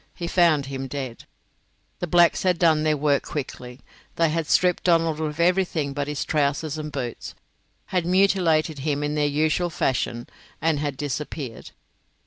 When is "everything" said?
5.39-5.93